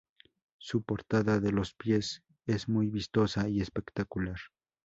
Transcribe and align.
Su 0.57 0.81
portada 0.81 1.39
de 1.39 1.51
los 1.51 1.75
pies 1.75 2.23
es 2.47 2.67
muy 2.67 2.89
vistosa 2.89 3.47
y 3.49 3.61
espectacular. 3.61 4.37